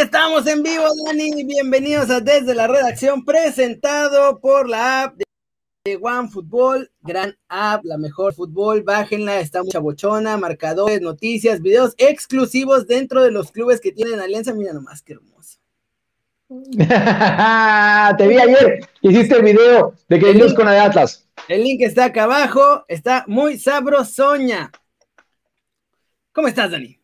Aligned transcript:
Estamos 0.00 0.46
en 0.46 0.62
vivo, 0.62 0.84
Dani. 1.04 1.44
Bienvenidos 1.44 2.08
a 2.08 2.20
Desde 2.20 2.54
la 2.54 2.66
Redacción, 2.66 3.22
presentado 3.22 4.40
por 4.40 4.66
la 4.66 5.02
app 5.02 5.20
de 5.84 5.98
One 6.00 6.30
Football. 6.30 6.90
Gran 7.02 7.36
app, 7.50 7.84
la 7.84 7.98
mejor 7.98 8.32
fútbol. 8.32 8.82
Bájenla, 8.82 9.40
está 9.40 9.62
mucha 9.62 9.78
bochona, 9.78 10.38
marcadores, 10.38 11.02
noticias, 11.02 11.60
videos 11.60 11.94
exclusivos 11.98 12.86
dentro 12.86 13.22
de 13.22 13.30
los 13.30 13.52
clubes 13.52 13.78
que 13.78 13.92
tienen 13.92 14.20
alianza. 14.20 14.54
Mira 14.54 14.72
nomás, 14.72 15.02
qué 15.02 15.12
hermoso. 15.12 15.58
Te 16.48 18.28
vi 18.28 18.38
ayer, 18.38 18.88
hiciste 19.02 19.36
el 19.36 19.42
video 19.42 19.92
de 20.08 20.18
que 20.18 20.32
luz 20.32 20.54
con 20.54 20.64
la 20.64 20.72
de 20.72 20.80
Atlas. 20.80 21.28
El 21.48 21.62
link 21.62 21.82
está 21.82 22.06
acá 22.06 22.24
abajo, 22.24 22.86
está 22.88 23.24
muy 23.26 23.58
sabrosoña. 23.58 24.72
¿Cómo 26.32 26.48
estás, 26.48 26.70
Dani? 26.70 26.98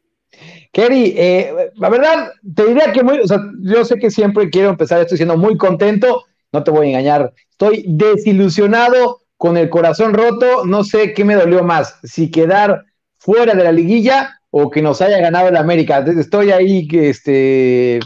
Kerry, 0.73 1.15
eh, 1.17 1.71
la 1.77 1.89
verdad, 1.91 2.33
te 2.55 2.65
diría 2.65 2.93
que 2.93 3.03
muy, 3.03 3.19
o 3.19 3.29
sea, 3.29 3.39
yo 3.61 3.85
sé 3.85 3.99
que 3.99 4.11
siempre 4.11 4.51
quiero 4.51 4.71
empezar, 4.71 5.01
estoy 5.01 5.19
siendo 5.19 5.37
muy 5.37 5.57
contento, 5.57 6.25
no 6.51 6.65
te 6.65 6.71
voy 6.71 6.87
a 6.87 6.91
engañar, 6.91 7.33
estoy 7.51 7.85
desilusionado, 7.87 9.23
con 9.43 9.57
el 9.57 9.71
corazón 9.71 10.15
roto, 10.15 10.65
no 10.65 10.85
sé 10.85 11.15
qué 11.15 11.25
me 11.25 11.35
dolió 11.35 11.65
más, 11.65 11.99
si 12.05 12.31
quedar 12.31 12.85
fuera 13.19 13.55
de 13.55 13.65
la 13.65 13.73
liguilla 13.73 14.39
o 14.51 14.71
que 14.71 14.83
nos 14.83 15.03
haya 15.03 15.19
ganado 15.19 15.49
el 15.49 15.57
América. 15.57 15.99
Estoy 15.99 16.53
ahí 16.53 16.87
que 16.87 17.09
este 17.09 17.99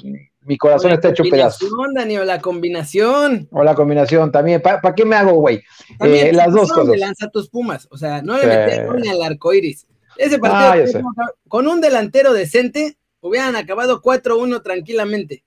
mi 0.47 0.57
corazón 0.57 0.93
está 0.93 1.11
hecho 1.11 1.25
pedazos. 1.25 1.69
Dani, 1.95 2.17
o 2.17 2.25
la 2.25 2.41
combinación. 2.41 3.49
O 3.51 3.63
la 3.63 3.75
combinación 3.75 4.33
también. 4.33 4.63
¿Para 4.63 4.95
qué 4.95 5.05
me 5.05 5.15
hago, 5.15 5.33
güey? 5.33 5.63
Eh, 6.01 6.31
las 6.33 6.55
dos 6.55 6.73
cosas. 6.73 6.97
lanza 6.99 7.29
tus 7.29 7.51
pumas. 7.51 7.87
O 7.91 7.99
sea, 7.99 8.23
no 8.23 8.39
le 8.39 8.47
metieron 8.47 8.99
ni 9.03 9.09
al 9.09 9.21
arco 9.21 9.53
iris. 9.53 9.87
Ese 10.19 10.39
partido, 10.39 11.03
ah, 11.19 11.31
con 11.49 11.67
un 11.67 11.81
delantero 11.81 12.33
decente, 12.33 12.97
hubieran 13.21 13.57
acabado 13.57 14.01
4-1 14.03 14.63
tranquilamente. 14.63 15.45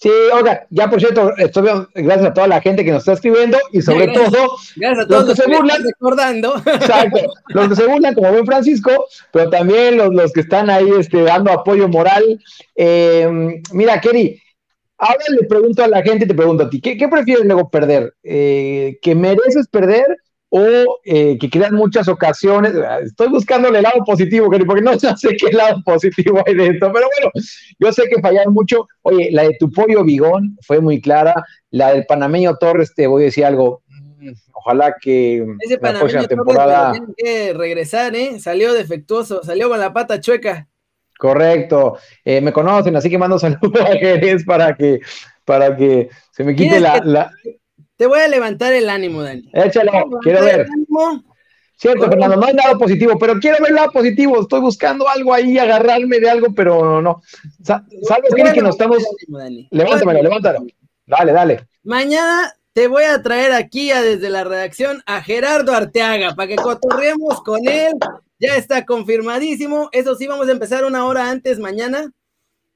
Sí, 0.00 0.08
oiga, 0.32 0.66
ya 0.70 0.88
por 0.88 0.98
cierto, 0.98 1.36
estoy, 1.36 1.68
gracias 1.94 2.30
a 2.30 2.32
toda 2.32 2.46
la 2.46 2.62
gente 2.62 2.82
que 2.86 2.90
nos 2.90 3.00
está 3.00 3.12
escribiendo 3.12 3.58
y 3.70 3.82
sobre 3.82 4.08
todo 4.08 4.56
gracias 4.76 5.04
a 5.04 5.06
todos 5.06 5.26
los 5.28 5.36
que, 5.36 5.42
se 5.42 5.48
burlan, 5.54 5.84
recordando. 5.84 6.56
Exacto, 6.56 7.18
los 7.48 7.68
que 7.68 7.76
se 7.76 7.86
burlan 7.86 8.14
como 8.14 8.32
buen 8.32 8.46
Francisco, 8.46 9.06
pero 9.30 9.50
también 9.50 9.98
los, 9.98 10.14
los 10.14 10.32
que 10.32 10.40
están 10.40 10.70
ahí 10.70 10.88
este, 10.98 11.20
dando 11.20 11.52
apoyo 11.52 11.86
moral. 11.86 12.24
Eh, 12.76 13.60
mira, 13.72 14.00
Kerry, 14.00 14.40
ahora 14.96 15.24
le 15.38 15.46
pregunto 15.46 15.84
a 15.84 15.88
la 15.88 16.00
gente 16.00 16.24
y 16.24 16.28
te 16.28 16.34
pregunto 16.34 16.64
a 16.64 16.70
ti, 16.70 16.80
¿qué, 16.80 16.96
qué 16.96 17.06
prefieres 17.06 17.44
luego 17.44 17.68
perder? 17.68 18.14
Eh, 18.22 18.98
¿Que 19.02 19.14
mereces 19.14 19.68
perder 19.68 20.06
o 20.50 20.98
eh, 21.04 21.38
que 21.38 21.48
quedan 21.48 21.74
muchas 21.74 22.08
ocasiones. 22.08 22.74
Estoy 23.04 23.28
buscando 23.28 23.68
el 23.68 23.82
lado 23.82 24.04
positivo, 24.04 24.50
porque 24.50 24.82
no 24.82 24.98
sé 25.16 25.36
qué 25.36 25.52
lado 25.52 25.80
positivo 25.84 26.42
hay 26.46 26.54
de 26.54 26.66
esto, 26.66 26.90
pero 26.92 27.06
bueno, 27.16 27.32
yo 27.78 27.92
sé 27.92 28.08
que 28.08 28.20
fallaron 28.20 28.52
mucho. 28.52 28.86
Oye, 29.02 29.30
la 29.30 29.44
de 29.44 29.56
tu 29.58 29.70
pollo 29.70 30.04
bigón 30.04 30.58
fue 30.66 30.80
muy 30.80 31.00
clara, 31.00 31.34
la 31.70 31.92
del 31.92 32.04
panameño 32.04 32.56
Torres, 32.56 32.92
te 32.94 33.06
voy 33.06 33.22
a 33.22 33.24
decir 33.26 33.44
algo. 33.44 33.82
Mm, 33.88 34.32
ojalá 34.52 34.96
que 35.00 35.46
Ese 35.60 35.78
la 35.80 35.98
próxima 35.98 36.26
temporada. 36.26 36.92
Tiene 36.92 37.06
que 37.16 37.52
regresar, 37.54 38.14
¿eh? 38.16 38.40
Salió 38.40 38.74
defectuoso, 38.74 39.42
salió 39.44 39.68
con 39.68 39.78
la 39.78 39.92
pata 39.92 40.20
chueca. 40.20 40.68
Correcto, 41.16 41.98
eh, 42.24 42.40
me 42.40 42.50
conocen, 42.50 42.96
así 42.96 43.10
que 43.10 43.18
mando 43.18 43.38
saludos 43.38 43.80
a 43.80 43.96
Jerez 43.98 44.42
para 44.44 44.74
que, 44.74 45.00
para 45.44 45.76
que 45.76 46.08
se 46.32 46.42
me 46.42 46.56
quite 46.56 46.80
la, 46.80 47.30
te 48.00 48.06
voy 48.06 48.18
a 48.18 48.28
levantar 48.28 48.72
el 48.72 48.88
ánimo, 48.88 49.22
Dani. 49.22 49.50
Échalo, 49.52 49.92
quiero 50.22 50.42
ver. 50.42 50.66
Cierto, 51.76 52.08
Fernando, 52.08 52.36
no 52.36 52.46
hay 52.46 52.54
nada 52.54 52.74
positivo, 52.78 53.18
pero 53.18 53.38
quiero 53.38 53.62
ver 53.62 53.72
lado 53.72 53.92
positivo. 53.92 54.40
Estoy 54.40 54.60
buscando 54.60 55.06
algo 55.06 55.34
ahí, 55.34 55.58
agarrarme 55.58 56.18
de 56.18 56.30
algo, 56.30 56.46
pero 56.54 57.02
no. 57.02 57.20
¿Sabes 57.62 57.84
qué? 58.34 58.52
Que 58.54 58.62
nos 58.62 58.70
estamos. 58.70 59.04
Levántamelo, 59.70 60.22
levántalo. 60.22 60.60
Dale, 61.04 61.32
dale. 61.32 61.68
Mañana 61.82 62.54
te 62.72 62.86
voy 62.86 63.04
a 63.04 63.20
traer 63.20 63.52
aquí 63.52 63.90
a, 63.90 64.00
desde 64.00 64.30
la 64.30 64.44
redacción 64.44 65.02
a 65.04 65.20
Gerardo 65.20 65.74
Arteaga 65.74 66.34
para 66.34 66.48
que 66.48 66.56
cotorremos 66.56 67.42
con 67.42 67.68
él. 67.68 67.92
Ya 68.38 68.56
está 68.56 68.86
confirmadísimo. 68.86 69.90
Eso 69.92 70.14
sí, 70.14 70.26
vamos 70.26 70.48
a 70.48 70.52
empezar 70.52 70.86
una 70.86 71.04
hora 71.04 71.28
antes 71.28 71.58
mañana 71.58 72.10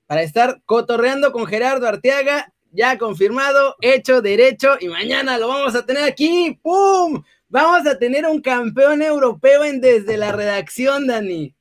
para 0.04 0.20
estar 0.20 0.60
cotorreando 0.66 1.32
con 1.32 1.46
Gerardo 1.46 1.88
Arteaga 1.88 2.52
ya 2.74 2.98
confirmado, 2.98 3.76
hecho, 3.80 4.20
derecho, 4.20 4.76
y 4.80 4.88
mañana 4.88 5.38
lo 5.38 5.48
vamos 5.48 5.74
a 5.74 5.86
tener 5.86 6.04
aquí, 6.04 6.58
¡pum! 6.62 7.22
Vamos 7.48 7.86
a 7.86 7.98
tener 7.98 8.26
un 8.26 8.40
campeón 8.40 9.00
europeo 9.00 9.64
en 9.64 9.80
desde 9.80 10.16
la 10.16 10.32
redacción, 10.32 11.06
Dani. 11.06 11.54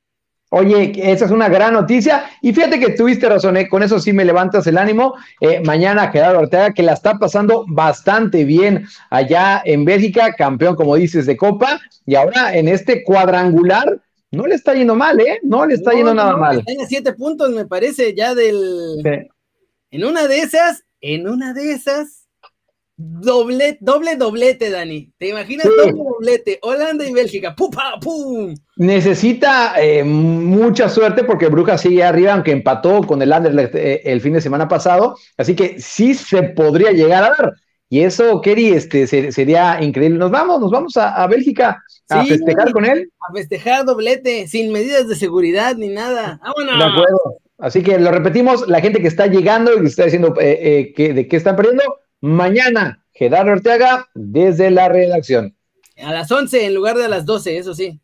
Oye, 0.50 0.92
esa 0.96 1.24
es 1.24 1.30
una 1.30 1.48
gran 1.48 1.72
noticia. 1.72 2.26
Y 2.40 2.52
fíjate 2.52 2.78
que 2.78 2.90
tuviste 2.90 3.28
razón, 3.28 3.56
¿eh? 3.56 3.68
con 3.68 3.82
eso 3.82 3.98
sí 3.98 4.12
me 4.12 4.24
levantas 4.24 4.66
el 4.66 4.78
ánimo. 4.78 5.14
Eh, 5.40 5.60
mañana 5.64 6.10
Gerardo 6.10 6.40
Ortega, 6.40 6.72
que 6.72 6.82
la 6.82 6.92
está 6.92 7.18
pasando 7.18 7.64
bastante 7.68 8.44
bien 8.44 8.86
allá 9.10 9.62
en 9.64 9.84
Bélgica, 9.84 10.32
campeón, 10.34 10.76
como 10.76 10.94
dices, 10.94 11.26
de 11.26 11.36
Copa. 11.36 11.80
Y 12.06 12.14
ahora 12.14 12.56
en 12.56 12.68
este 12.68 13.02
cuadrangular, 13.02 14.00
no 14.30 14.46
le 14.46 14.54
está 14.54 14.74
yendo 14.74 14.94
mal, 14.94 15.18
¿eh? 15.20 15.40
No 15.42 15.66
le 15.66 15.74
está 15.74 15.92
yendo 15.92 16.14
nada 16.14 16.36
mal. 16.36 16.64
Tiene 16.64 16.86
siete 16.86 17.12
puntos, 17.14 17.50
me 17.50 17.66
parece, 17.66 18.14
ya 18.14 18.34
del. 18.34 19.28
En 19.90 20.04
una 20.04 20.26
de 20.28 20.38
esas, 20.38 20.84
en 21.04 21.28
una 21.28 21.52
de 21.52 21.72
esas, 21.72 22.26
doble, 22.96 23.76
doble 23.80 24.16
doblete, 24.16 24.70
Dani. 24.70 25.12
¿Te 25.18 25.28
imaginas 25.28 25.66
doble 25.66 25.92
doblete? 25.92 26.58
Holanda 26.62 27.06
y 27.06 27.12
Bélgica. 27.12 27.54
¡Pum, 27.54 27.70
pum! 28.00 28.54
Necesita 28.76 29.74
eh, 29.78 30.02
mucha 30.02 30.88
suerte 30.88 31.24
porque 31.24 31.48
Bruja 31.48 31.76
sigue 31.76 32.02
arriba, 32.02 32.32
aunque 32.32 32.52
empató 32.52 33.02
con 33.02 33.20
el 33.20 33.32
Anderlecht 33.32 33.74
eh, 33.74 34.00
el 34.04 34.20
fin 34.20 34.32
de 34.32 34.40
semana 34.40 34.66
pasado. 34.66 35.16
Así 35.36 35.54
que 35.54 35.78
sí 35.78 36.14
se 36.14 36.42
podría 36.42 36.92
llegar 36.92 37.24
a 37.24 37.28
dar. 37.28 37.52
Y 37.90 38.00
eso, 38.00 38.40
Kerry, 38.40 38.68
este, 38.68 39.06
sería 39.06 39.80
increíble. 39.82 40.18
Nos 40.18 40.30
vamos, 40.30 40.58
nos 40.58 40.70
vamos 40.70 40.96
a, 40.96 41.26
Bélgica 41.26 41.82
a 42.08 42.24
festejar 42.24 42.72
con 42.72 42.86
él. 42.86 43.10
A 43.28 43.32
festejar 43.32 43.84
doblete, 43.84 44.48
sin 44.48 44.72
medidas 44.72 45.06
de 45.06 45.14
seguridad 45.14 45.76
ni 45.76 45.88
nada. 45.88 46.40
¡Vámonos! 46.42 46.78
De 46.78 46.84
acuerdo. 46.84 47.43
Así 47.58 47.82
que 47.82 47.98
lo 47.98 48.10
repetimos, 48.10 48.66
la 48.68 48.80
gente 48.80 49.00
que 49.00 49.08
está 49.08 49.26
llegando 49.26 49.72
y 49.72 49.80
que 49.80 49.86
está 49.86 50.04
diciendo 50.04 50.34
eh, 50.40 50.58
eh, 50.60 50.92
que, 50.94 51.12
de 51.12 51.28
qué 51.28 51.36
están 51.36 51.56
perdiendo, 51.56 51.82
mañana, 52.20 53.04
Gerardo 53.12 53.52
Ortega 53.52 54.08
desde 54.14 54.70
la 54.70 54.88
redacción. 54.88 55.56
A 56.02 56.12
las 56.12 56.30
11 56.30 56.66
en 56.66 56.74
lugar 56.74 56.96
de 56.96 57.04
a 57.04 57.08
las 57.08 57.24
12, 57.24 57.56
eso 57.56 57.74
sí. 57.74 58.00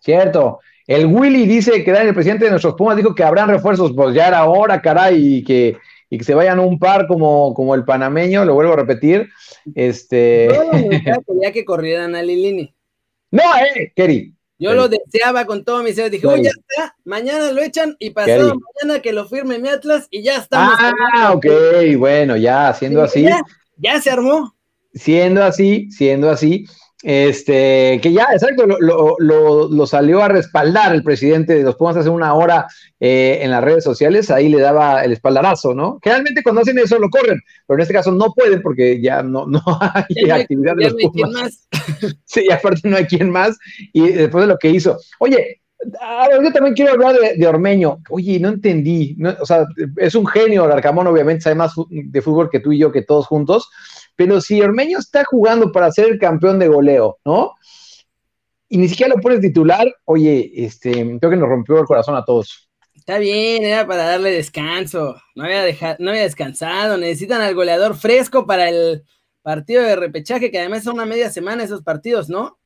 Cierto. 0.00 0.60
El 0.86 1.06
Willy 1.06 1.46
dice 1.46 1.84
que 1.84 1.90
el 1.90 2.14
presidente 2.14 2.44
de 2.44 2.50
nuestros 2.50 2.74
Pumas 2.74 2.96
dijo 2.96 3.14
que 3.14 3.24
habrán 3.24 3.48
refuerzos, 3.48 3.92
pues 3.94 4.14
ya 4.14 4.28
era 4.28 4.44
hora, 4.44 4.82
caray, 4.82 5.38
y 5.38 5.44
que, 5.44 5.78
y 6.10 6.18
que 6.18 6.24
se 6.24 6.34
vayan 6.34 6.58
un 6.58 6.78
par 6.78 7.06
como, 7.06 7.54
como 7.54 7.74
el 7.74 7.84
panameño, 7.84 8.44
lo 8.44 8.54
vuelvo 8.54 8.74
a 8.74 8.76
repetir. 8.76 9.30
Este... 9.74 10.48
ya 11.40 11.52
que 11.52 11.64
corrieran 11.64 12.14
a 12.14 12.22
Lilini. 12.22 12.74
No, 13.30 13.42
eh, 13.74 13.92
Kerry, 13.96 14.34
yo 14.58 14.74
lo 14.74 14.88
deseaba 14.88 15.44
con 15.44 15.64
todo 15.64 15.82
mi 15.82 15.92
ser. 15.92 16.10
Dije, 16.10 16.26
oh, 16.26 16.36
ya 16.36 16.50
está, 16.50 16.96
mañana 17.04 17.50
lo 17.50 17.62
echan 17.62 17.96
y 17.98 18.10
pasado 18.10 18.54
mañana 18.54 19.02
que 19.02 19.12
lo 19.12 19.26
firme 19.26 19.58
mi 19.58 19.68
Atlas 19.68 20.06
y 20.10 20.22
ya 20.22 20.36
estamos. 20.36 20.76
Ah, 21.14 21.32
ok, 21.34 21.46
bueno, 21.98 22.36
ya, 22.36 22.72
siendo 22.74 23.02
así. 23.02 23.26
ya 23.76 24.00
se 24.00 24.10
armó. 24.10 24.54
Siendo 24.94 25.42
así, 25.42 25.90
siendo 25.90 26.30
así, 26.30 26.66
este, 27.02 28.00
que 28.02 28.12
ya, 28.12 28.28
exacto, 28.32 28.66
lo, 28.66 29.86
salió 29.86 30.22
a 30.22 30.28
respaldar 30.28 30.94
el 30.94 31.02
presidente 31.02 31.54
de 31.54 31.62
los 31.62 31.76
Pumas 31.76 31.96
hace 31.96 32.08
una 32.08 32.34
hora 32.34 32.66
eh, 33.00 33.40
en 33.42 33.50
las 33.50 33.62
redes 33.62 33.84
sociales, 33.84 34.30
ahí 34.30 34.48
le 34.48 34.60
daba 34.60 35.04
el 35.04 35.12
espaldarazo, 35.12 35.74
¿no? 35.74 35.98
Generalmente 36.02 36.42
cuando 36.42 36.62
hacen 36.62 36.78
eso 36.78 36.98
lo 36.98 37.10
corren, 37.10 37.40
pero 37.66 37.78
en 37.78 37.82
este 37.82 37.94
caso 37.94 38.12
no 38.12 38.32
pueden 38.32 38.62
porque 38.62 39.00
ya 39.00 39.22
no, 39.22 39.46
no 39.46 39.60
hay 40.08 40.30
actividad 40.30 40.76
de 40.76 40.90
los 40.90 40.94
Pumas. 41.02 41.32
Más. 41.32 41.68
sí, 42.24 42.50
aparte 42.50 42.88
no 42.88 42.96
hay 42.96 43.06
quien 43.06 43.30
más, 43.30 43.58
y 43.92 44.08
después 44.08 44.42
de 44.42 44.48
lo 44.48 44.58
que 44.58 44.70
hizo. 44.70 44.98
Oye, 45.18 45.62
yo 46.42 46.52
también 46.52 46.74
quiero 46.74 46.92
hablar 46.92 47.16
de, 47.36 47.46
Ormeño. 47.46 47.98
Oye, 48.10 48.38
no 48.38 48.48
entendí, 48.48 49.16
o 49.40 49.46
sea, 49.46 49.66
es 49.96 50.14
un 50.14 50.26
genio, 50.26 50.64
el 50.64 50.72
Arcamón 50.72 51.06
obviamente 51.06 51.42
sabe 51.42 51.56
más 51.56 51.74
de 51.88 52.22
fútbol 52.22 52.50
que 52.50 52.60
tú 52.60 52.72
y 52.72 52.78
yo, 52.78 52.92
que 52.92 53.02
todos 53.02 53.26
juntos, 53.26 53.68
pero 54.16 54.40
si 54.40 54.60
Ormeño 54.60 54.98
está 54.98 55.24
jugando 55.24 55.72
para 55.72 55.90
ser 55.90 56.08
el 56.08 56.18
campeón 56.18 56.58
de 56.58 56.68
goleo, 56.68 57.18
¿no? 57.24 57.54
Y 58.68 58.78
ni 58.78 58.88
siquiera 58.88 59.14
lo 59.14 59.20
pones 59.20 59.40
titular, 59.40 59.86
oye, 60.04 60.50
este, 60.54 60.92
creo 61.18 61.30
que 61.30 61.36
nos 61.36 61.48
rompió 61.48 61.78
el 61.78 61.86
corazón 61.86 62.16
a 62.16 62.24
todos. 62.24 62.70
Está 62.94 63.18
bien, 63.18 63.64
era 63.64 63.86
para 63.86 64.04
darle 64.04 64.30
descanso. 64.30 65.20
No 65.34 65.44
había, 65.44 65.62
dejado, 65.62 65.96
no 65.98 66.10
había 66.10 66.22
descansado. 66.22 66.96
Necesitan 66.96 67.40
al 67.40 67.54
goleador 67.54 67.96
fresco 67.96 68.46
para 68.46 68.68
el 68.68 69.02
partido 69.42 69.82
de 69.82 69.96
repechaje, 69.96 70.50
que 70.50 70.58
además 70.58 70.84
son 70.84 70.94
una 70.94 71.04
media 71.04 71.28
semana 71.28 71.64
esos 71.64 71.82
partidos, 71.82 72.28
¿no? 72.28 72.58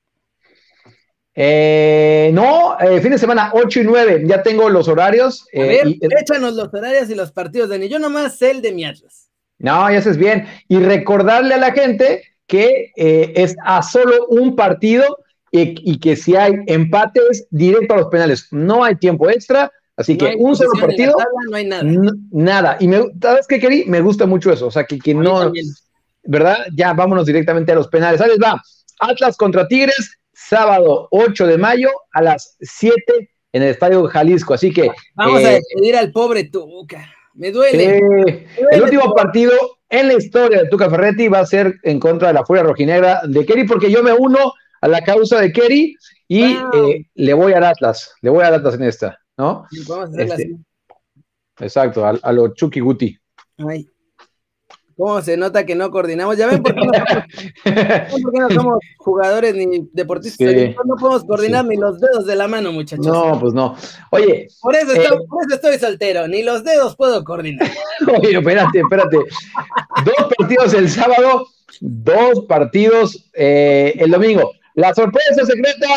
Eh, 1.35 2.31
no, 2.33 2.79
eh, 2.81 3.01
fin 3.01 3.11
de 3.11 3.19
semana 3.19 3.51
8 3.53 3.81
y 3.81 3.85
9, 3.85 4.23
ya 4.27 4.43
tengo 4.43 4.71
los 4.71 4.89
horarios. 4.89 5.47
A 5.55 5.61
ver, 5.61 5.87
eh, 5.87 5.99
échanos 6.01 6.55
los 6.55 6.73
horarios 6.73 7.11
y 7.11 7.15
los 7.15 7.31
partidos, 7.31 7.69
Dani. 7.69 7.89
Yo 7.89 7.99
nomás 7.99 8.39
sé 8.39 8.53
el 8.53 8.63
de 8.63 8.73
mi 8.73 8.85
Atlas. 8.85 9.26
No, 9.59 9.91
ya 9.91 9.99
haces 9.99 10.17
bien. 10.17 10.47
Y 10.69 10.79
recordarle 10.79 11.55
a 11.55 11.59
la 11.59 11.73
gente 11.73 12.23
que 12.47 12.93
eh, 12.97 13.33
es 13.37 13.57
a 13.65 13.83
solo 13.83 14.27
un 14.29 14.55
partido 14.55 15.19
y, 15.51 15.99
que 15.99 16.17
si 16.17 16.37
hay 16.37 16.53
empates 16.67 17.47
directo 17.51 17.95
a 17.95 17.97
los 17.99 18.07
penales, 18.09 18.49
no 18.51 18.85
hay 18.85 18.97
tiempo 18.97 19.31
extra, 19.31 19.73
Así 19.97 20.19
que 20.19 20.35
un 20.39 20.55
solo 20.55 20.73
partido, 20.79 21.15
no 21.49 21.57
hay 21.57 21.65
nada. 21.65 21.83
nada. 22.31 22.77
Y 22.81 22.87
me, 22.87 23.03
¿sabes 23.21 23.47
qué, 23.47 23.59
Keri? 23.59 23.87
Me 23.87 24.03
gusta 24.03 24.27
mucho 24.27 24.53
eso. 24.53 24.67
O 24.67 24.71
sea, 24.71 24.85
que, 24.85 24.99
que 24.99 25.15
no, 25.15 25.51
¿verdad? 26.25 26.67
Ya 26.77 26.93
vámonos 26.93 27.25
directamente 27.25 27.73
a 27.73 27.77
los 27.77 27.89
penales. 27.89 28.19
¿Sabes? 28.19 28.37
Va. 28.37 28.61
Atlas 29.01 29.39
contra 29.39 29.67
Tigres, 29.67 30.19
sábado 30.35 31.09
8 31.13 31.47
de 31.47 31.57
mayo 31.57 31.89
a 32.13 32.21
las 32.21 32.57
7 32.61 33.01
en 33.53 33.63
el 33.63 33.71
Estadio 33.71 34.07
Jalisco. 34.07 34.53
Así 34.53 34.71
que. 34.71 34.91
Vamos 35.15 35.43
a 35.43 35.53
eh, 35.53 35.55
despedir 35.55 35.97
al 35.97 36.13
pobre 36.13 36.45
Tuca. 36.45 37.16
Me 37.37 37.51
duele. 37.53 38.47
el 38.73 38.83
último 38.83 39.15
partido 39.15 39.53
en 39.89 40.09
la 40.09 40.15
historia 40.15 40.63
de 40.63 40.69
Tuca 40.69 40.91
Ferretti 40.91 41.29
va 41.29 41.41
a 41.41 41.47
ser 41.47 41.75
en 41.83 42.01
contra 42.01 42.29
de 42.29 42.35
la 42.35 42.45
Furia 42.45 42.63
Rojinegra 42.63 43.21
de 43.27 43.45
Kerry, 43.45 43.67
porque 43.67 43.91
yo 43.91 44.03
me 44.03 44.13
uno 44.13 44.53
a 44.81 44.89
la 44.89 45.03
causa 45.03 45.41
de 45.41 45.53
Kerry 45.53 45.97
y 46.29 46.43
eh, 46.43 47.07
le 47.15 47.35
voy 47.35 47.53
a 47.53 47.69
Atlas. 47.69 48.13
Le 48.23 48.31
voy 48.31 48.43
a 48.43 48.49
Atlas 48.49 48.75
en 48.75 48.83
esta, 48.83 49.19
¿no? 49.37 49.65
Este, 50.19 50.57
exacto, 51.61 52.05
a, 52.05 52.19
a 52.23 52.33
lo 52.33 52.55
Chucky 52.55 52.81
Guti. 52.81 53.17
Ay. 53.59 53.89
¿Cómo 54.97 55.21
se 55.21 55.37
nota 55.37 55.67
que 55.67 55.75
no 55.75 55.91
coordinamos? 55.91 56.39
Ya 56.39 56.47
ven 56.47 56.63
por 56.63 56.75
qué 56.75 56.81
no 58.41 58.49
somos, 58.55 58.79
jugadores 58.97 59.55
ni 59.55 59.87
deportistas. 59.93 60.55
No 60.87 60.97
podemos 60.97 61.25
coordinar 61.25 61.67
ni 61.67 61.77
los 61.77 62.01
dedos 62.01 62.25
de 62.25 62.35
la 62.35 62.49
mano, 62.49 62.73
muchachos. 62.73 63.07
No, 63.07 63.39
pues 63.39 63.53
no. 63.53 63.77
Oye. 64.11 64.49
Por 64.63 64.75
eso, 64.75 64.93
estoy, 64.93 65.19
eh, 65.19 65.21
por 65.29 65.45
eso 65.45 65.55
estoy 65.57 65.79
soltero, 65.79 66.27
ni 66.29 66.43
los 66.43 66.65
dedos 66.65 66.97
puedo 66.97 67.23
coordinar. 67.25 67.69
Oye, 68.23 68.39
espérate, 68.39 68.79
espérate. 68.79 69.19
dos 70.05 70.35
partidos 70.39 70.73
el 70.73 70.89
sábado, 70.89 71.47
dos 71.81 72.47
partidos 72.47 73.29
eh, 73.35 73.93
el 73.99 74.11
domingo. 74.11 74.53
La 74.77 74.95
sorpresa 74.95 75.45
secreta, 75.45 75.89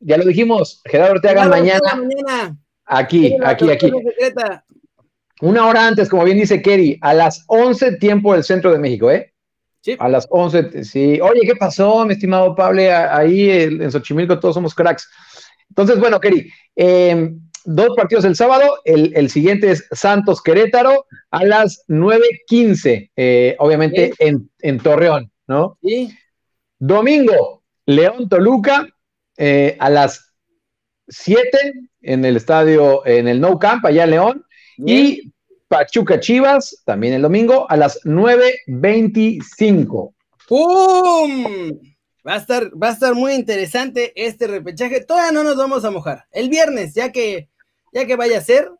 ya 0.00 0.16
lo 0.16 0.24
dijimos, 0.24 0.82
Gerardo 0.84 1.12
Ortega 1.14 1.46
mañana. 1.46 1.94
mañana. 1.94 2.58
Aquí, 2.86 3.36
aquí, 3.44 3.70
aquí. 3.70 3.90
Secreta. 3.90 4.64
Una 5.40 5.66
hora 5.66 5.86
antes, 5.86 6.08
como 6.08 6.24
bien 6.24 6.38
dice 6.38 6.62
Kerry, 6.62 6.98
a 7.00 7.14
las 7.14 7.44
11 7.46 7.96
tiempo 7.96 8.34
del 8.34 8.44
centro 8.44 8.72
de 8.72 8.78
México, 8.78 9.10
¿eh? 9.10 9.32
Sí. 9.80 9.96
A 9.98 10.08
las 10.08 10.26
11, 10.30 10.84
sí. 10.84 11.20
Oye, 11.20 11.42
¿qué 11.42 11.54
pasó, 11.54 12.04
mi 12.04 12.14
estimado 12.14 12.54
Pablo? 12.54 12.82
Ahí 13.10 13.48
en 13.50 13.90
Xochimilco 13.90 14.40
todos 14.40 14.54
somos 14.54 14.74
cracks. 14.74 15.08
Entonces, 15.68 16.00
bueno, 16.00 16.18
Kerry, 16.20 16.50
em, 16.74 17.40
dos 17.64 17.94
partidos 17.96 18.24
el 18.24 18.34
sábado. 18.34 18.78
El, 18.84 19.30
siguiente 19.30 19.70
es 19.70 19.86
Santos 19.92 20.42
Querétaro 20.42 21.06
a 21.30 21.44
las 21.44 21.84
9.15, 21.88 23.10
eh, 23.16 23.56
obviamente 23.58 24.12
en, 24.18 24.50
en, 24.60 24.78
Torreón, 24.78 25.30
¿no? 25.46 25.78
Sí. 25.82 26.10
Domingo, 26.78 27.62
León 27.86 28.28
Toluca 28.28 28.88
eh, 29.36 29.76
a 29.78 29.90
las 29.90 30.34
7 31.08 31.72
en 32.02 32.24
el 32.24 32.36
estadio, 32.36 33.06
en 33.06 33.28
el 33.28 33.40
No 33.40 33.58
Camp, 33.58 33.84
allá 33.84 34.04
en 34.04 34.10
León. 34.10 34.44
Y 34.78 35.32
Pachuca 35.68 36.20
Chivas, 36.20 36.82
también 36.84 37.14
el 37.14 37.22
domingo, 37.22 37.70
a 37.70 37.76
las 37.76 38.00
9.25. 38.04 40.14
¡Pum! 40.48 41.44
Va 42.26 42.34
a, 42.34 42.36
estar, 42.36 42.70
va 42.70 42.88
a 42.88 42.92
estar 42.92 43.14
muy 43.14 43.34
interesante 43.34 44.12
este 44.16 44.46
repechaje. 44.46 45.04
Todavía 45.04 45.32
no 45.32 45.44
nos 45.44 45.56
vamos 45.56 45.84
a 45.84 45.90
mojar. 45.90 46.26
El 46.30 46.48
viernes, 46.48 46.94
ya 46.94 47.12
que, 47.12 47.48
ya 47.92 48.06
que 48.06 48.16
vaya 48.16 48.38
a 48.38 48.42
ser, 48.42 48.70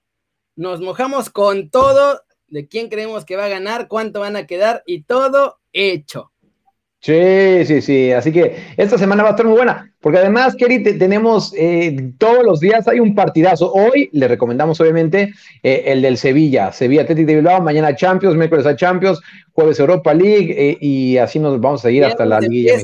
nos 0.56 0.80
mojamos 0.80 1.28
con 1.30 1.70
todo 1.70 2.22
de 2.48 2.68
quién 2.68 2.88
creemos 2.88 3.24
que 3.24 3.36
va 3.36 3.44
a 3.44 3.48
ganar, 3.48 3.88
cuánto 3.88 4.20
van 4.20 4.36
a 4.36 4.46
quedar 4.46 4.82
y 4.86 5.02
todo 5.02 5.60
hecho. 5.72 6.32
Sí, 7.00 7.64
sí, 7.64 7.80
sí. 7.80 8.12
Así 8.12 8.32
que 8.32 8.56
esta 8.76 8.98
semana 8.98 9.22
va 9.22 9.30
a 9.30 9.32
estar 9.32 9.46
muy 9.46 9.56
buena, 9.56 9.92
porque 10.00 10.18
además, 10.18 10.56
Kerry, 10.56 10.82
tenemos 10.82 11.54
eh, 11.56 12.12
todos 12.18 12.42
los 12.44 12.58
días 12.60 12.88
hay 12.88 12.98
un 12.98 13.14
partidazo. 13.14 13.72
Hoy 13.72 14.10
le 14.12 14.26
recomendamos, 14.26 14.80
obviamente, 14.80 15.32
eh, 15.62 15.84
el 15.86 16.02
del 16.02 16.18
Sevilla, 16.18 16.72
Sevilla 16.72 17.02
Atlético 17.02 17.28
de 17.28 17.36
Bilbao, 17.36 17.62
mañana 17.62 17.94
Champions, 17.94 18.36
miércoles 18.36 18.66
a 18.66 18.74
Champions, 18.74 19.20
jueves 19.52 19.78
Europa 19.78 20.12
League, 20.12 20.54
eh, 20.58 20.76
y 20.80 21.18
así 21.18 21.38
nos 21.38 21.60
vamos 21.60 21.84
a 21.84 21.90
ir 21.90 22.04
hasta 22.04 22.26
la 22.26 22.40
Liguilla 22.40 22.74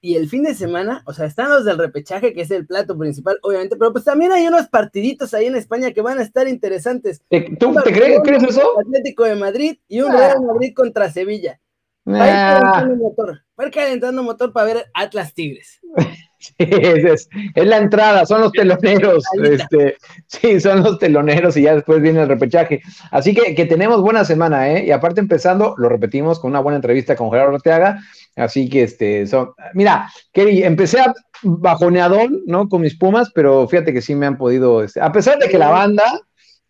Y 0.00 0.16
el 0.16 0.28
fin 0.28 0.42
de 0.42 0.54
semana, 0.54 1.04
o 1.06 1.12
sea, 1.12 1.26
están 1.26 1.48
los 1.48 1.64
del 1.64 1.78
repechaje, 1.78 2.32
que 2.32 2.40
es 2.40 2.50
el 2.50 2.66
plato 2.66 2.98
principal, 2.98 3.38
obviamente, 3.42 3.76
pero 3.76 3.92
pues 3.92 4.04
también 4.04 4.32
hay 4.32 4.48
unos 4.48 4.66
partiditos 4.66 5.32
ahí 5.32 5.46
en 5.46 5.54
España 5.54 5.92
que 5.92 6.00
van 6.00 6.18
a 6.18 6.22
estar 6.22 6.48
interesantes. 6.48 7.22
¿Tú 7.60 7.72
te 7.84 7.92
crees, 7.92 8.18
crees 8.24 8.42
eso? 8.42 8.80
Atlético 8.80 9.22
de 9.22 9.36
Madrid 9.36 9.78
y 9.86 10.00
un 10.00 10.10
ah. 10.10 10.16
Real 10.16 10.42
Madrid 10.42 10.72
contra 10.74 11.08
Sevilla. 11.12 11.60
Va 12.08 12.78
a 12.78 12.86
motor. 12.86 13.42
calentando 13.72 14.22
motor 14.22 14.52
para 14.52 14.66
ver 14.66 14.86
Atlas 14.94 15.34
Tigres. 15.34 15.80
Sí, 16.40 16.54
es, 16.60 17.28
la 17.56 17.78
entrada, 17.78 18.24
son 18.24 18.42
los 18.42 18.52
teloneros. 18.52 19.24
Este, 19.42 19.96
sí, 20.28 20.60
son 20.60 20.84
los 20.84 20.96
teloneros 21.00 21.56
y 21.56 21.62
ya 21.62 21.74
después 21.74 22.00
viene 22.00 22.22
el 22.22 22.28
repechaje. 22.28 22.80
Así 23.10 23.34
que, 23.34 23.56
que 23.56 23.66
tenemos 23.66 24.00
buena 24.02 24.24
semana, 24.24 24.70
¿eh? 24.70 24.86
Y 24.86 24.92
aparte 24.92 25.18
empezando, 25.20 25.74
lo 25.78 25.88
repetimos 25.88 26.38
con 26.38 26.52
una 26.52 26.60
buena 26.60 26.76
entrevista 26.76 27.16
con 27.16 27.32
Gerardo 27.32 27.54
Orteaga. 27.54 27.98
Así 28.36 28.68
que, 28.68 28.84
este, 28.84 29.26
son, 29.26 29.50
mira, 29.74 30.08
Kerry, 30.32 30.62
empecé 30.62 31.00
a 31.00 31.12
bajoneador, 31.42 32.30
¿no? 32.46 32.68
Con 32.68 32.82
mis 32.82 32.96
pumas, 32.96 33.32
pero 33.34 33.66
fíjate 33.66 33.92
que 33.92 34.00
sí 34.00 34.14
me 34.14 34.26
han 34.26 34.38
podido, 34.38 34.84
este, 34.84 35.00
a 35.00 35.10
pesar 35.10 35.40
de 35.40 35.48
que 35.48 35.58
la 35.58 35.70
banda, 35.70 36.04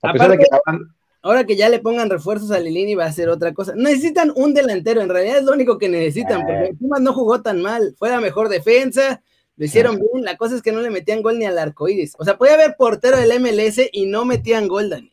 a 0.02 0.12
pesar 0.12 0.30
de 0.30 0.38
que 0.38 0.46
la 0.50 0.60
banda, 0.64 0.86
Ahora 1.28 1.44
que 1.44 1.56
ya 1.56 1.68
le 1.68 1.78
pongan 1.78 2.08
refuerzos 2.08 2.50
a 2.52 2.58
Lilini 2.58 2.94
va 2.94 3.04
a 3.04 3.12
ser 3.12 3.28
otra 3.28 3.52
cosa. 3.52 3.74
Necesitan 3.76 4.32
un 4.34 4.54
delantero, 4.54 5.02
en 5.02 5.10
realidad 5.10 5.36
es 5.36 5.44
lo 5.44 5.52
único 5.52 5.76
que 5.76 5.90
necesitan, 5.90 6.40
porque 6.46 6.72
Pumas 6.80 7.02
no 7.02 7.12
jugó 7.12 7.42
tan 7.42 7.60
mal, 7.60 7.94
fue 7.98 8.08
la 8.08 8.18
mejor 8.18 8.48
defensa, 8.48 9.20
lo 9.56 9.66
hicieron 9.66 9.96
bien, 9.96 10.24
la 10.24 10.38
cosa 10.38 10.56
es 10.56 10.62
que 10.62 10.72
no 10.72 10.80
le 10.80 10.88
metían 10.88 11.20
gol 11.20 11.38
ni 11.38 11.44
al 11.44 11.58
arcoíris. 11.58 12.14
O 12.18 12.24
sea, 12.24 12.38
puede 12.38 12.54
haber 12.54 12.76
portero 12.78 13.18
del 13.18 13.38
MLS 13.40 13.78
y 13.92 14.06
no 14.06 14.24
metían 14.24 14.68
gol, 14.68 14.88
Dani. 14.88 15.12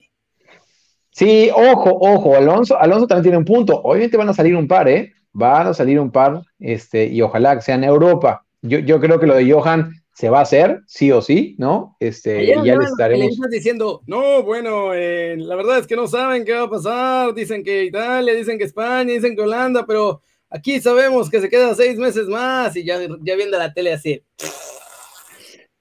Sí, 1.10 1.50
ojo, 1.54 1.98
ojo, 2.00 2.38
Alonso, 2.38 2.80
Alonso 2.80 3.08
también 3.08 3.24
tiene 3.24 3.38
un 3.40 3.46
punto. 3.46 3.82
Obviamente 3.84 4.16
van 4.16 4.30
a 4.30 4.34
salir 4.34 4.56
un 4.56 4.70
par, 4.70 4.88
¿eh? 4.88 5.12
Van 5.34 5.68
a 5.68 5.74
salir 5.74 6.00
un 6.00 6.12
par, 6.12 6.44
este, 6.60 7.08
y 7.08 7.22
ojalá 7.22 7.58
que 7.58 7.62
sea 7.62 7.76
en 7.76 7.84
Europa. 7.84 8.46
Yo, 8.62 8.80
yo 8.80 9.02
creo 9.02 9.20
que 9.20 9.28
lo 9.28 9.36
de 9.36 9.52
Johan 9.52 9.92
se 10.16 10.30
va 10.30 10.40
a 10.40 10.44
hacer, 10.44 10.82
sí 10.88 11.12
o 11.12 11.22
sí, 11.22 11.56
¿no? 11.58 11.98
Este, 12.00 12.48
ya 12.48 12.64
le 12.64 12.86
estaremos. 12.86 13.38
diciendo, 13.52 14.02
no, 14.08 14.44
bueno, 14.44 14.94
eh, 14.94 15.36
la 15.38 15.56
verdad 15.56 15.80
es 15.80 15.88
que 15.88 15.98
no 15.98 16.08
saben 16.08 16.46
qué 16.46 16.54
va 16.54 16.64
a 16.64 16.70
pasar, 16.70 17.34
dicen 17.34 17.64
que 17.66 17.84
Italia, 17.84 18.34
dicen 18.34 18.58
que 18.58 18.64
España, 18.64 19.12
dicen 19.12 19.36
que 19.36 19.42
Holanda, 19.42 19.86
pero 19.86 20.22
aquí 20.50 20.80
sabemos 20.80 21.30
que 21.30 21.42
se 21.42 21.50
quedan 21.50 21.76
seis 21.76 21.98
meses 21.98 22.28
más 22.28 22.78
y 22.78 22.86
ya, 22.86 22.98
ya 23.24 23.36
viendo 23.36 23.58
la 23.58 23.74
tele 23.74 23.92
así. 23.92 24.24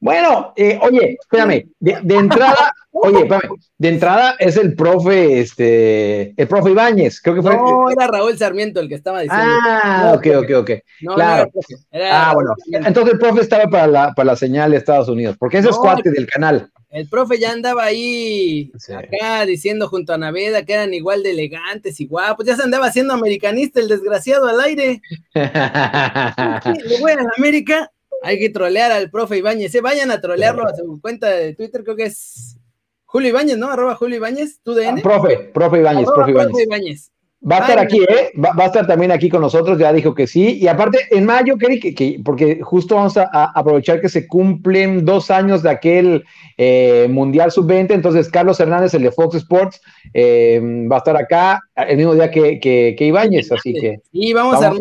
Bueno, 0.05 0.53
eh, 0.55 0.79
oye, 0.83 1.17
espérame, 1.19 1.67
de, 1.81 2.15
entrada, 2.15 2.75
oye, 2.93 3.21
espérame, 3.21 3.57
de 3.79 3.89
entrada 3.89 4.37
es 4.39 4.59
el 4.59 4.75
profe, 4.75 5.41
este, 5.41 6.35
el 6.37 6.47
profe 6.47 6.73
Ibáñez, 6.73 7.23
creo 7.23 7.37
que 7.37 7.41
fue. 7.41 7.57
No, 7.57 7.89
era 7.89 8.09
Raúl 8.09 8.37
Sarmiento 8.37 8.81
el 8.81 8.91
que 8.91 8.97
estaba 8.97 9.23
diciendo. 9.23 9.47
Ah, 9.63 10.13
ok, 10.15 10.27
ok, 10.43 10.51
ok. 10.57 10.71
claro. 11.15 11.51
ah, 11.95 12.33
bueno, 12.35 12.51
entonces 12.87 13.15
el 13.15 13.19
profe 13.19 13.41
estaba 13.41 13.65
para 13.65 13.87
la, 13.87 14.13
para 14.13 14.27
la 14.27 14.37
señal 14.37 14.73
de 14.73 14.77
Estados 14.77 15.09
Unidos, 15.09 15.37
porque 15.39 15.57
ese 15.57 15.71
es 15.71 15.77
cuate 15.79 16.11
del 16.11 16.27
canal. 16.27 16.71
El 16.91 17.09
profe 17.09 17.39
ya 17.39 17.53
andaba 17.53 17.85
ahí, 17.85 18.71
acá, 18.95 19.47
diciendo 19.47 19.89
junto 19.89 20.13
a 20.13 20.19
Naveda 20.19 20.67
que 20.67 20.75
eran 20.75 20.93
igual 20.93 21.23
de 21.23 21.31
elegantes 21.31 21.99
y 21.99 22.07
guapos, 22.07 22.45
ya 22.45 22.57
se 22.57 22.63
andaba 22.63 22.89
haciendo 22.89 23.15
americanista 23.15 23.81
el 23.81 23.89
desgraciado 23.89 24.49
al 24.49 24.61
aire. 24.61 25.01
Le 25.35 27.01
voy 27.01 27.13
a 27.13 27.17
la 27.17 27.31
América 27.39 27.91
hay 28.25 28.39
que 28.39 28.49
trolear 28.49 28.91
al 28.91 29.11
profe 29.11 29.39
Ibáñez. 29.39 29.75
¿eh? 29.75 29.81
Vayan 29.81 30.11
a 30.11 30.21
trolearlo 30.21 30.67
a 30.67 30.75
su 30.75 31.01
cuenta 31.01 31.29
de 31.29 31.55
Twitter, 31.55 31.83
creo 31.85 31.97
que 31.97 32.05
es 32.05 32.57
Julio 33.05 33.29
Ibáñez, 33.29 33.59
¿no? 33.59 33.71
Arroba 33.71 33.95
Julio 33.95 34.17
Ibáñez, 34.17 34.61
tú 34.63 34.75
de 34.75 34.89
ah, 34.89 34.95
profe, 35.03 35.51
profe 35.53 35.79
Ibáñez, 35.79 36.09
profe 36.13 36.33
Ibáñez. 36.63 37.11
Va 37.49 37.59
a 37.59 37.61
estar 37.61 37.79
aquí, 37.79 38.03
¿eh? 38.03 38.33
Va, 38.43 38.55
a 38.57 38.67
estar 38.67 38.87
también 38.87 39.13
aquí 39.13 39.29
con 39.29 39.43
nosotros, 39.43 39.79
ya 39.79 39.93
dijo 39.93 40.15
que 40.15 40.27
sí. 40.27 40.59
Y 40.59 40.67
aparte, 40.67 40.99
en 41.11 41.27
mayo, 41.27 41.59
que, 41.59 41.95
que 41.95 42.19
porque 42.25 42.61
justo 42.63 42.95
vamos 42.95 43.19
a, 43.19 43.29
aprovechar 43.55 44.01
que 44.01 44.09
se 44.09 44.27
cumplen 44.27 45.05
dos 45.05 45.31
años 45.31 45.63
de 45.63 45.69
aquel 45.69 46.25
eh, 46.57 47.07
Mundial 47.11 47.53
Sub-20, 47.53 47.91
entonces 47.91 48.31
Carlos 48.31 48.59
Hernández, 48.61 48.95
el 48.95 49.03
de 49.03 49.13
Fox 49.13 49.37
Sports, 49.37 49.83
eh, 50.15 50.59
va 50.91 50.97
a 50.97 50.99
estar 50.99 51.17
acá 51.19 51.61
el 51.77 51.99
mismo 51.99 52.15
día 52.15 52.31
que, 52.31 52.59
que, 52.59 53.05
Ibáñez, 53.05 53.53
así 53.53 53.75
que... 53.75 53.99
Y 54.11 54.33
vamos, 54.33 54.63
a 54.63 54.69
armar 54.69 54.81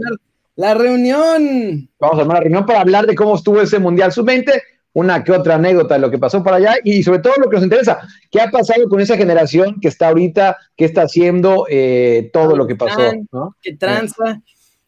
la 0.56 0.74
reunión. 0.74 1.90
Vamos 2.00 2.18
a 2.18 2.22
armar 2.22 2.38
la 2.38 2.44
reunión 2.44 2.66
para 2.66 2.82
hablar 2.82 3.06
de 3.06 3.16
cómo 3.16 3.36
estuvo 3.36 3.62
ese 3.62 3.80
Mundial 3.80 4.12
Sub-20, 4.12 4.62
una 4.94 5.24
que 5.24 5.32
otra 5.32 5.56
anécdota 5.56 5.96
de 5.96 6.02
lo 6.02 6.12
que 6.12 6.20
pasó 6.20 6.44
para 6.44 6.58
allá 6.58 6.76
y 6.84 7.02
sobre 7.02 7.20
todo 7.20 7.34
lo 7.38 7.50
que 7.50 7.56
nos 7.56 7.64
interesa, 7.64 8.00
qué 8.30 8.42
ha 8.42 8.52
pasado 8.52 8.88
con 8.88 9.00
esa 9.00 9.18
generación 9.18 9.80
que 9.82 9.88
está 9.88 10.10
ahorita, 10.10 10.58
qué 10.76 10.86
está 10.86 11.04
haciendo 11.04 11.66
eh, 11.70 12.30
todo 12.32 12.56
lo 12.56 12.68
que 12.68 12.76
pasó. 12.76 13.12
Qué 13.62 13.76
tranza. 13.76 14.42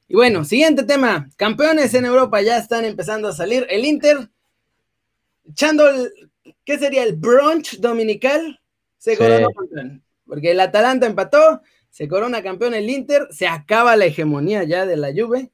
Y 0.07 0.15
bueno, 0.15 0.45
siguiente 0.45 0.83
tema. 0.83 1.27
Campeones 1.35 1.93
en 1.95 2.05
Europa 2.05 2.41
ya 2.41 2.57
están 2.57 2.85
empezando 2.85 3.27
a 3.27 3.33
salir. 3.33 3.65
El 3.69 3.85
Inter, 3.85 4.29
echando 5.49 5.89
el, 5.89 6.11
¿qué 6.63 6.77
sería? 6.77 7.01
El 7.01 7.15
brunch 7.15 7.79
dominical, 7.79 8.59
se 8.99 9.17
coronó 9.17 9.49
campeón. 9.49 10.03
Porque 10.27 10.51
el 10.51 10.59
Atalanta 10.59 11.07
empató, 11.07 11.61
se 11.89 12.07
corona 12.07 12.43
campeón 12.43 12.75
el 12.75 12.89
Inter, 12.89 13.27
se 13.31 13.47
acaba 13.47 13.95
la 13.95 14.05
hegemonía 14.05 14.63
ya 14.63 14.85
de 14.85 14.97
la 14.97 15.11
Juve 15.11 15.51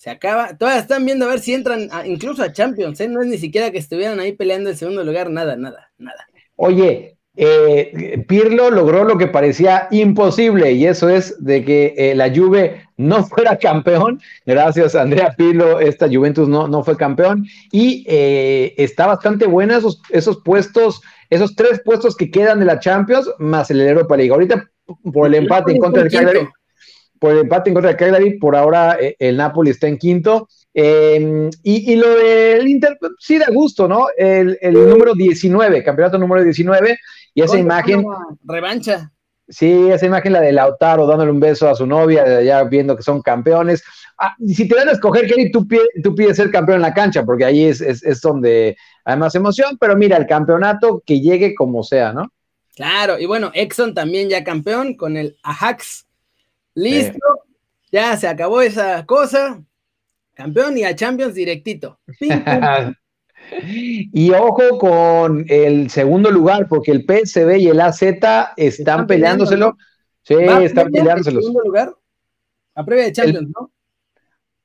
se 0.00 0.08
acaba. 0.08 0.56
Todavía 0.56 0.80
están 0.80 1.04
viendo 1.04 1.26
a 1.26 1.28
ver 1.28 1.40
si 1.40 1.52
entran 1.52 1.90
incluso 2.06 2.42
a 2.42 2.50
Champions, 2.50 2.98
¿eh? 3.02 3.08
No 3.08 3.20
es 3.20 3.28
ni 3.28 3.36
siquiera 3.36 3.70
que 3.70 3.76
estuvieran 3.76 4.18
ahí 4.18 4.32
peleando 4.32 4.70
el 4.70 4.76
segundo 4.76 5.04
lugar, 5.04 5.28
nada, 5.28 5.56
nada, 5.56 5.90
nada. 5.98 6.26
Oye, 6.56 7.18
eh, 7.36 8.24
Pirlo 8.26 8.70
logró 8.70 9.04
lo 9.04 9.18
que 9.18 9.26
parecía 9.26 9.88
imposible 9.90 10.72
y 10.72 10.86
eso 10.86 11.10
es 11.10 11.44
de 11.44 11.66
que 11.66 11.92
eh, 11.98 12.14
la 12.14 12.34
Juve 12.34 12.86
no 12.96 13.24
fuera 13.26 13.58
campeón. 13.58 14.22
Gracias 14.46 14.94
Andrea 14.94 15.34
Pirlo, 15.36 15.80
esta 15.80 16.08
Juventus 16.08 16.48
no, 16.48 16.66
no 16.66 16.82
fue 16.82 16.96
campeón 16.96 17.44
y 17.70 18.02
eh, 18.08 18.72
está 18.78 19.06
bastante 19.06 19.46
buena 19.46 19.76
esos, 19.76 20.00
esos 20.08 20.42
puestos, 20.42 21.02
esos 21.28 21.54
tres 21.54 21.82
puestos 21.84 22.16
que 22.16 22.30
quedan 22.30 22.58
de 22.58 22.64
la 22.64 22.80
Champions 22.80 23.30
más 23.38 23.70
el 23.70 23.82
Europa 23.82 24.16
League. 24.16 24.32
Ahorita 24.32 24.66
por 25.12 25.26
el 25.26 25.34
empate 25.34 25.72
en 25.72 25.78
contra 25.78 26.02
del 26.02 26.10
Cagliari, 26.10 26.48
por 27.20 27.32
el 27.32 27.38
empate 27.38 27.70
en 27.70 27.74
contra 27.74 27.90
del 27.90 27.98
Cagliari, 27.98 28.38
por 28.38 28.56
ahora 28.56 28.98
el 28.98 29.36
Napoli 29.36 29.70
está 29.70 29.86
en 29.86 29.98
quinto. 29.98 30.48
Em, 30.74 31.50
y, 31.62 31.94
lo 31.96 32.14
del 32.16 32.66
Inter, 32.66 32.98
sí 33.18 33.38
da 33.38 33.46
gusto, 33.52 33.86
¿no? 33.86 34.06
El, 34.16 34.58
el 34.60 34.74
número 34.74 35.14
19, 35.14 35.84
campeonato 35.84 36.18
número 36.18 36.42
19, 36.42 36.98
y 37.34 37.42
esa 37.42 37.58
imagen. 37.58 38.04
Revancha. 38.44 39.12
Sí, 39.48 39.90
esa 39.90 40.06
imagen, 40.06 40.32
la 40.32 40.40
de 40.40 40.52
Lautaro 40.52 41.06
dándole 41.06 41.32
un 41.32 41.40
beso 41.40 41.68
a 41.68 41.74
su 41.74 41.84
novia, 41.84 42.40
ya 42.40 42.62
viendo 42.64 42.96
que 42.96 43.02
son 43.02 43.20
campeones. 43.20 43.82
Ah, 44.16 44.34
si 44.46 44.68
te 44.68 44.76
dan 44.76 44.88
a 44.88 44.92
escoger, 44.92 45.26
Kelly, 45.26 45.50
tú, 45.50 45.66
tú 46.02 46.14
pides 46.14 46.36
ser 46.36 46.52
campeón 46.52 46.76
en 46.76 46.82
la 46.82 46.94
cancha, 46.94 47.24
porque 47.24 47.44
ahí 47.44 47.64
es, 47.64 47.80
es, 47.80 48.20
donde 48.20 48.76
hay 49.04 49.16
más 49.16 49.34
emoción, 49.34 49.76
pero 49.80 49.96
mira, 49.96 50.16
el 50.16 50.26
campeonato 50.26 51.02
que 51.04 51.20
llegue 51.20 51.54
como 51.54 51.82
sea, 51.82 52.12
¿no? 52.12 52.32
Claro, 52.76 53.18
y 53.18 53.26
bueno, 53.26 53.50
Exxon 53.52 53.92
también 53.92 54.28
ya 54.28 54.44
campeón 54.44 54.94
con 54.94 55.16
el 55.16 55.36
Ajax. 55.42 56.06
Listo, 56.74 57.18
ya 57.90 58.16
se 58.16 58.28
acabó 58.28 58.62
esa 58.62 59.04
cosa. 59.06 59.62
Campeón 60.34 60.78
y 60.78 60.84
a 60.84 60.94
Champions 60.94 61.34
directito. 61.34 62.00
Y 63.52 64.30
ojo 64.32 64.78
con 64.78 65.44
el 65.48 65.90
segundo 65.90 66.30
lugar, 66.30 66.68
porque 66.68 66.92
el 66.92 67.04
PSV 67.04 67.56
y 67.56 67.68
el 67.68 67.80
AZ 67.80 68.02
están, 68.56 69.06
peleándoselo. 69.06 69.76
Sí, 70.22 70.34
están 70.34 70.92
peleándoselo. 70.92 71.38
¿El 71.38 71.44
segundo 71.44 71.64
lugar? 71.64 71.94
A 72.74 72.84
previa 72.84 73.06
de 73.06 73.12
Champions, 73.12 73.48
¿no? 73.48 73.72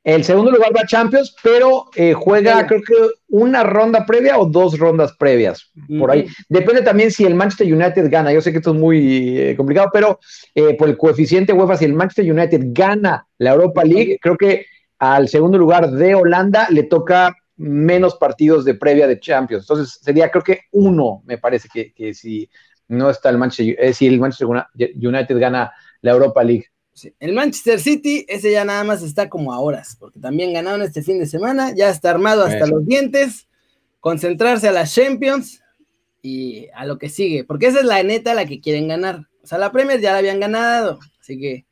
El 0.05 0.23
segundo 0.23 0.51
lugar 0.51 0.69
va 0.73 0.81
a 0.81 0.85
Champions, 0.85 1.35
pero 1.41 1.87
eh, 1.95 2.13
juega, 2.13 2.67
creo 2.67 2.79
que 2.81 2.93
una 3.27 3.63
ronda 3.63 4.05
previa 4.05 4.37
o 4.37 4.45
dos 4.45 4.77
rondas 4.77 5.13
previas, 5.17 5.71
por 5.97 6.11
ahí. 6.11 6.27
Depende 6.47 6.83
también 6.83 7.09
si 7.09 7.25
el 7.25 7.33
Manchester 7.33 7.73
United 7.73 8.11
gana. 8.11 8.31
Yo 8.31 8.39
sé 8.39 8.51
que 8.51 8.59
esto 8.59 8.69
es 8.69 8.79
muy 8.79 9.35
eh, 9.39 9.55
complicado, 9.55 9.89
pero 9.91 10.19
eh, 10.53 10.75
por 10.75 10.89
el 10.89 10.95
coeficiente 10.95 11.53
UEFA, 11.53 11.77
si 11.77 11.85
el 11.85 11.93
Manchester 11.93 12.31
United 12.31 12.61
gana 12.65 13.25
la 13.39 13.53
Europa 13.53 13.83
League, 13.83 14.19
creo 14.21 14.37
que 14.37 14.67
al 14.99 15.27
segundo 15.27 15.57
lugar 15.57 15.89
de 15.89 16.13
Holanda 16.13 16.67
le 16.69 16.83
toca 16.83 17.35
menos 17.57 18.15
partidos 18.15 18.63
de 18.63 18.75
previa 18.75 19.07
de 19.07 19.19
Champions. 19.19 19.63
Entonces 19.63 19.99
sería 20.03 20.29
creo 20.29 20.43
que 20.43 20.59
uno, 20.73 21.23
me 21.25 21.39
parece 21.39 21.67
que, 21.67 22.13
si 22.13 22.47
no 22.89 23.09
está 23.09 23.31
el 23.31 23.39
Manchester, 23.39 23.75
eh, 23.79 23.91
si 23.91 24.05
el 24.05 24.19
Manchester 24.19 24.47
United 24.77 25.39
gana 25.39 25.73
la 26.01 26.11
Europa 26.11 26.43
League. 26.43 26.67
El 27.19 27.33
Manchester 27.33 27.79
City, 27.79 28.25
ese 28.29 28.51
ya 28.51 28.63
nada 28.63 28.83
más 28.83 29.03
está 29.03 29.29
como 29.29 29.53
a 29.53 29.59
horas, 29.59 29.97
porque 29.99 30.19
también 30.19 30.53
ganaron 30.53 30.81
este 30.81 31.01
fin 31.01 31.19
de 31.19 31.25
semana, 31.25 31.73
ya 31.75 31.89
está 31.89 32.11
armado 32.11 32.43
hasta 32.45 32.67
los 32.67 32.85
dientes, 32.85 33.47
concentrarse 33.99 34.67
a 34.69 34.71
las 34.71 34.93
Champions 34.93 35.61
y 36.21 36.67
a 36.73 36.85
lo 36.85 36.97
que 36.97 37.09
sigue, 37.09 37.43
porque 37.43 37.67
esa 37.67 37.79
es 37.79 37.85
la 37.85 38.01
neta 38.03 38.33
la 38.33 38.45
que 38.45 38.61
quieren 38.61 38.87
ganar. 38.87 39.27
O 39.43 39.47
sea, 39.47 39.57
la 39.57 39.71
Premier 39.71 39.99
ya 39.99 40.13
la 40.13 40.19
habían 40.19 40.39
ganado, 40.39 40.99
así 41.19 41.39
que 41.39 41.65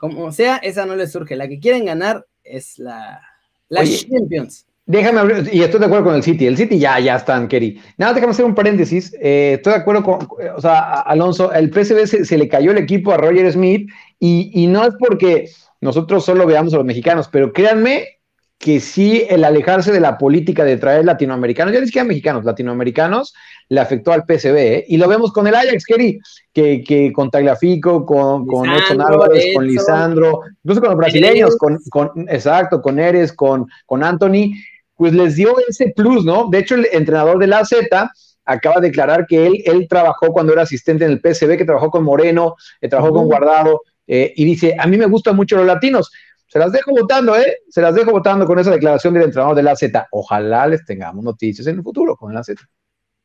como 0.00 0.32
sea, 0.32 0.56
esa 0.56 0.86
no 0.86 0.96
les 0.96 1.12
surge. 1.12 1.36
La 1.36 1.46
que 1.46 1.60
quieren 1.60 1.84
ganar 1.84 2.26
es 2.42 2.78
la, 2.78 3.20
la 3.68 3.84
Champions. 3.84 4.66
Déjame 4.90 5.20
abrir, 5.20 5.48
y 5.52 5.62
estoy 5.62 5.78
de 5.78 5.86
acuerdo 5.86 6.06
con 6.06 6.16
el 6.16 6.22
City. 6.24 6.48
El 6.48 6.56
City 6.56 6.76
ya, 6.76 6.98
ya 6.98 7.14
están, 7.14 7.46
Kerry. 7.46 7.80
Nada, 7.96 8.12
déjame 8.12 8.32
hacer 8.32 8.44
un 8.44 8.56
paréntesis. 8.56 9.14
Eh, 9.20 9.52
estoy 9.54 9.74
de 9.74 9.78
acuerdo 9.78 10.02
con, 10.02 10.28
o 10.56 10.60
sea, 10.60 11.02
Alonso, 11.02 11.52
el 11.52 11.72
PSV 11.72 12.24
se, 12.24 12.36
le 12.36 12.48
cayó 12.48 12.72
el 12.72 12.78
equipo 12.78 13.12
a 13.12 13.16
Roger 13.16 13.52
Smith 13.52 13.88
y, 14.18 14.50
y, 14.52 14.66
no 14.66 14.84
es 14.84 14.94
porque 14.98 15.48
nosotros 15.80 16.24
solo 16.24 16.44
veamos 16.44 16.74
a 16.74 16.78
los 16.78 16.84
mexicanos, 16.84 17.28
pero 17.30 17.52
créanme 17.52 18.20
que 18.60 18.78
sí 18.78 19.24
el 19.30 19.44
alejarse 19.44 19.90
de 19.90 20.00
la 20.00 20.18
política 20.18 20.64
de 20.64 20.76
traer 20.76 21.06
latinoamericanos, 21.06 21.72
ya 21.72 21.80
ni 21.80 21.86
siquiera 21.86 22.06
mexicanos, 22.06 22.44
latinoamericanos, 22.44 23.32
le 23.70 23.80
afectó 23.80 24.12
al 24.12 24.24
PSV, 24.24 24.56
¿eh? 24.56 24.84
y 24.86 24.98
lo 24.98 25.08
vemos 25.08 25.32
con 25.32 25.46
el 25.46 25.54
Ajax, 25.54 25.86
Kerry, 25.86 26.20
que, 26.52 26.84
que 26.86 27.10
con 27.10 27.30
Tagliafico, 27.30 28.04
con, 28.04 28.44
con 28.44 28.68
Edson 28.68 29.00
Álvarez, 29.00 29.46
con 29.54 29.66
Lisandro, 29.66 30.40
incluso 30.62 30.80
con 30.82 30.90
los 30.90 30.98
brasileños, 30.98 31.56
con, 31.56 31.78
con, 31.88 32.10
exacto, 32.28 32.82
con 32.82 32.98
Eres, 32.98 33.32
con, 33.32 33.66
con 33.86 34.04
Anthony, 34.04 34.52
pues 35.00 35.14
les 35.14 35.34
dio 35.34 35.56
ese 35.66 35.94
plus, 35.96 36.26
¿no? 36.26 36.50
De 36.50 36.58
hecho, 36.58 36.74
el 36.74 36.86
entrenador 36.92 37.38
de 37.38 37.46
la 37.46 37.64
Z 37.64 38.12
acaba 38.44 38.82
de 38.82 38.88
declarar 38.88 39.26
que 39.26 39.46
él, 39.46 39.62
él 39.64 39.86
trabajó 39.88 40.30
cuando 40.30 40.52
era 40.52 40.60
asistente 40.60 41.06
en 41.06 41.12
el 41.12 41.20
PSV, 41.20 41.56
que 41.56 41.64
trabajó 41.64 41.90
con 41.90 42.04
Moreno, 42.04 42.54
que 42.78 42.86
trabajó 42.86 43.10
con 43.10 43.24
Guardado, 43.24 43.80
eh, 44.06 44.34
y 44.36 44.44
dice, 44.44 44.76
a 44.78 44.86
mí 44.86 44.98
me 44.98 45.06
gustan 45.06 45.36
mucho 45.36 45.56
los 45.56 45.64
latinos. 45.64 46.12
Se 46.48 46.58
las 46.58 46.70
dejo 46.70 46.90
votando, 46.90 47.34
¿eh? 47.34 47.60
Se 47.70 47.80
las 47.80 47.94
dejo 47.94 48.10
votando 48.10 48.44
con 48.44 48.58
esa 48.58 48.72
declaración 48.72 49.14
del 49.14 49.22
entrenador 49.22 49.56
de 49.56 49.62
la 49.62 49.74
Z. 49.74 50.06
Ojalá 50.10 50.66
les 50.66 50.84
tengamos 50.84 51.24
noticias 51.24 51.66
en 51.66 51.76
el 51.78 51.82
futuro 51.82 52.14
con 52.14 52.34
la 52.34 52.44
Z. 52.44 52.60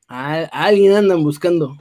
alguien 0.07 0.93
andan 0.93 1.23
buscando. 1.23 1.75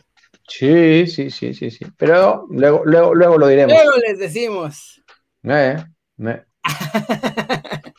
Sí, 0.48 1.06
sí, 1.06 1.30
sí, 1.30 1.54
sí, 1.54 1.70
sí. 1.70 1.86
Pero 1.96 2.48
luego, 2.50 2.82
luego, 2.84 3.14
luego 3.14 3.38
lo 3.38 3.46
diremos. 3.46 3.72
Luego 3.72 3.96
les 4.04 4.18
decimos. 4.18 5.00
Eh, 5.44 5.76
eh. 6.18 6.42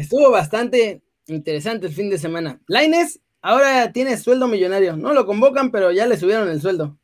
Estuvo 0.00 0.30
bastante 0.30 1.02
interesante 1.26 1.86
el 1.86 1.92
fin 1.92 2.08
de 2.08 2.16
semana. 2.16 2.58
Laines 2.66 3.20
ahora 3.42 3.92
tiene 3.92 4.16
sueldo 4.16 4.48
millonario. 4.48 4.96
No 4.96 5.12
lo 5.12 5.26
convocan, 5.26 5.70
pero 5.70 5.92
ya 5.92 6.06
le 6.06 6.16
subieron 6.16 6.48
el 6.48 6.62
sueldo. 6.62 6.96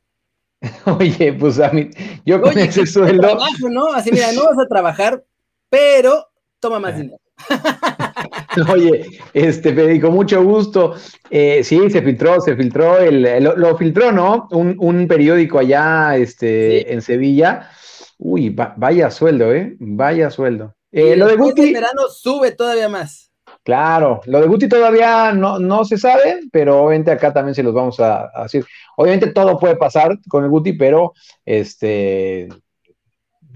Oye, 0.99 1.35
pues 1.35 1.61
a 1.61 1.71
mí, 1.73 1.91
yo 2.25 2.41
con 2.41 2.57
ese 2.59 2.87
sueldo. 2.87 3.37
¿no? 3.71 3.93
Así, 3.93 4.11
mira, 4.11 4.33
no 4.33 4.45
vas 4.45 4.59
a 4.59 4.67
trabajar, 4.67 5.23
pero 5.69 6.27
toma 6.59 6.79
más 6.79 6.97
dinero. 6.97 7.19
Oye, 8.73 9.21
este, 9.35 10.01
con 10.01 10.15
mucho 10.15 10.43
gusto. 10.43 10.95
Eh, 11.29 11.63
sí, 11.65 11.91
se 11.91 12.01
filtró, 12.01 12.41
se 12.41 12.57
filtró, 12.57 12.99
el, 12.99 13.45
lo, 13.45 13.77
filtró, 13.77 14.11
¿no? 14.11 14.49
Un, 14.53 15.07
periódico 15.07 15.59
allá 15.59 16.17
este, 16.17 16.91
en 16.95 17.03
Sevilla. 17.03 17.69
Uy, 18.17 18.57
vaya 18.79 19.11
sueldo, 19.11 19.53
¿eh? 19.53 19.77
Vaya 19.79 20.31
sueldo. 20.31 20.76
Eh, 20.99 21.15
lo 21.15 21.27
de 21.27 21.37
Guti. 21.37 21.75
verano 21.75 22.09
sube 22.09 22.53
todavía 22.53 22.89
más. 22.89 23.31
Claro, 23.63 24.23
lo 24.25 24.41
de 24.41 24.47
Guti 24.47 24.67
todavía 24.67 25.31
no, 25.31 25.59
no 25.59 25.85
se 25.85 25.99
sabe, 25.99 26.41
pero 26.51 26.85
obviamente 26.85 27.11
acá 27.11 27.35
también 27.35 27.55
se 27.55 27.63
los 27.63 27.75
vamos 27.75 28.01
a, 28.01 28.31
decir. 28.45 28.65
Obviamente 28.97 29.27
todo 29.27 29.59
puede 29.59 29.77
pasar 29.77 30.19
con 30.27 30.45
el 30.45 30.49
Guti, 30.49 30.73
pero 30.73 31.13
este 31.45 32.49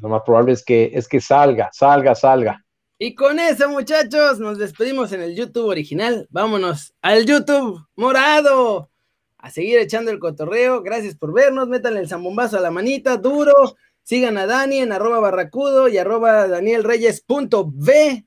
lo 0.02 0.10
más 0.10 0.20
probable 0.22 0.52
es 0.52 0.62
que, 0.62 0.90
es 0.92 1.08
que 1.08 1.18
salga, 1.18 1.70
salga, 1.72 2.14
salga. 2.14 2.62
Y 2.98 3.14
con 3.14 3.38
eso, 3.38 3.70
muchachos, 3.70 4.38
nos 4.38 4.58
despedimos 4.58 5.10
en 5.12 5.22
el 5.22 5.34
YouTube 5.34 5.68
original. 5.68 6.26
Vámonos 6.28 6.92
al 7.00 7.24
YouTube 7.24 7.80
morado. 7.96 8.90
A 9.38 9.48
seguir 9.48 9.78
echando 9.78 10.10
el 10.10 10.18
cotorreo. 10.18 10.82
Gracias 10.82 11.16
por 11.16 11.32
vernos. 11.32 11.68
Métanle 11.68 12.00
el 12.00 12.08
zambombazo 12.08 12.58
a 12.58 12.60
la 12.60 12.70
manita, 12.70 13.16
duro. 13.16 13.54
Sigan 14.02 14.38
a 14.38 14.46
Dani 14.46 14.78
en 14.78 14.92
arroba 14.92 15.20
barracudo 15.20 15.88
y 15.88 15.98
arroba 15.98 16.48
danielreyes.v. 16.48 18.26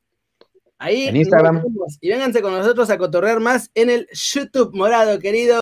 Ahí 0.80 1.04
en 1.04 1.16
Instagram. 1.16 1.64
Y 2.02 2.10
vénganse 2.10 2.42
con 2.42 2.54
nosotros 2.54 2.90
a 2.90 2.98
cotorrear 2.98 3.40
más 3.40 3.72
en 3.74 3.90
el 3.90 4.08
YouTube 4.12 4.74
morado, 4.74 5.20
querido. 5.20 5.52